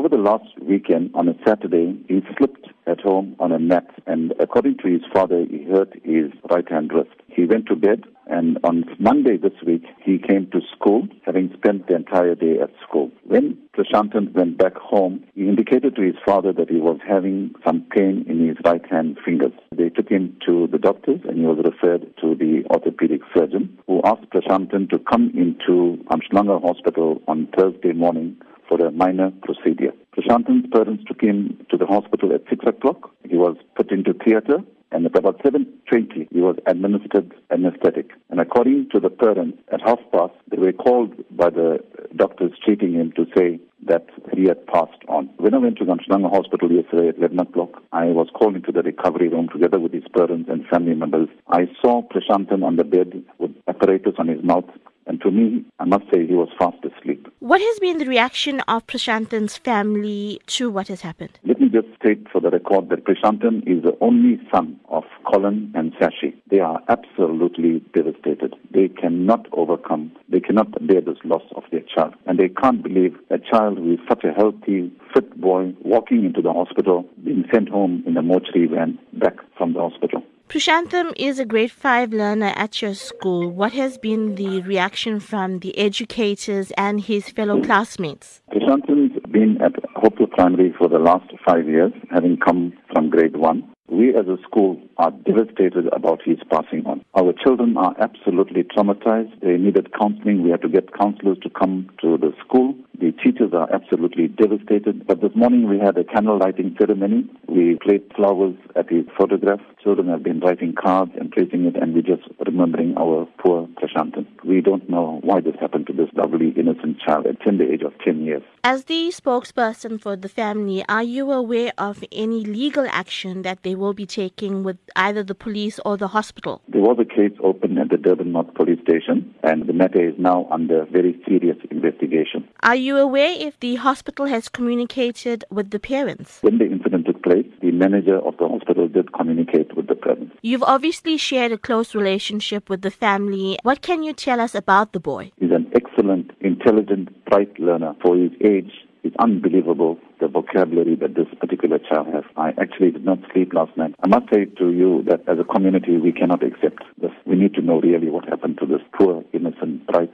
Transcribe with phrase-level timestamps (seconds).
[0.00, 4.32] Over the last weekend, on a Saturday, he slipped at home on a mat and
[4.40, 7.10] according to his father, he hurt his right hand wrist.
[7.28, 11.86] He went to bed and on Monday this week, he came to school, having spent
[11.86, 13.10] the entire day at school.
[13.24, 17.84] When Prashantan went back home, he indicated to his father that he was having some
[17.94, 19.52] pain in his right hand fingers.
[19.76, 24.00] They took him to the doctors and he was referred to the orthopedic surgeon who
[24.06, 28.38] asked Prashantan to come into Umhlanga Hospital on Thursday morning
[28.70, 29.92] for a minor procedure.
[30.16, 33.10] Prashantan's parents took him to the hospital at 6 o'clock.
[33.28, 34.58] He was put into theatre
[34.92, 38.10] and at about 7.20 he was administered anesthetic.
[38.28, 41.78] And according to the parents, at half past, they were called by the
[42.16, 45.30] doctors treating him to say that he had passed on.
[45.38, 48.82] When I went to Umhlanga Hospital yesterday at 11 o'clock, I was called into the
[48.82, 51.28] recovery room together with his parents and family members.
[51.48, 54.68] I saw Prashantan on the bed with apparatus on his mouth
[55.10, 57.26] and to me, I must say he was fast asleep.
[57.40, 61.38] What has been the reaction of Prashantan's family to what has happened?
[61.42, 65.72] Let me just state for the record that Prashantan is the only son of Colin
[65.74, 66.34] and Sashi.
[66.50, 68.56] They are absolutely devastated.
[68.70, 72.12] They cannot overcome, they cannot bear this loss of their child.
[72.26, 76.42] And they can't believe a child who is such a healthy, fit boy walking into
[76.42, 80.22] the hospital, being sent home in a mortuary van back from the hospital.
[80.50, 83.48] Prashantan is a grade 5 learner at your school.
[83.52, 88.42] What has been the reaction from the educators and his fellow classmates?
[88.50, 93.62] Prashantan's been at Hopeville Primary for the last five years, having come from grade 1.
[93.90, 97.04] We as a school are devastated about his passing on.
[97.14, 99.40] Our children are absolutely traumatized.
[99.40, 100.44] They needed counseling.
[100.44, 102.76] We had to get counselors to come to the school.
[103.00, 105.06] The teachers are absolutely devastated.
[105.08, 107.28] But this morning we had a candle lighting ceremony.
[107.48, 109.60] We placed flowers at his photograph.
[109.82, 114.26] Children have been writing cards and placing it, and we're just remembering our poor Prashantan.
[114.50, 117.92] We don't know why this happened to this lovely, innocent child at the age of
[118.04, 118.42] 10 years.
[118.64, 123.76] As the spokesperson for the family, are you aware of any legal action that they
[123.76, 126.62] will be taking with either the police or the hospital?
[126.66, 130.16] There was a case opened at the Durban North Police Station, and the matter is
[130.18, 132.48] now under very serious investigation.
[132.64, 136.38] Are you aware if the hospital has communicated with the parents?
[136.40, 140.34] When the incident took place, the manager of the hospital did communicate with the parents.
[140.42, 143.58] You've obviously shared a close relationship with the family.
[143.62, 145.32] What can you tell us about the boy?
[145.38, 147.94] He's an excellent, intelligent, bright learner.
[148.02, 148.72] For his age,
[149.02, 152.24] it's unbelievable the vocabulary that this particular child has.
[152.36, 153.94] I actually did not sleep last night.
[154.02, 157.10] I must say to you that as a community, we cannot accept this.
[157.26, 160.09] We need to know really what happened to this poor, innocent, bright